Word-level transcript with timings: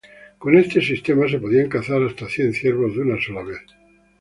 Con 0.39 0.57
este 0.57 0.81
sistema 0.81 1.29
se 1.29 1.37
podían 1.37 1.69
cazar 1.69 2.01
hasta 2.01 2.27
cien 2.27 2.53
ciervos 2.55 2.95
de 2.95 3.01
una 3.03 3.21
sola 3.21 3.43
vez. 3.43 3.61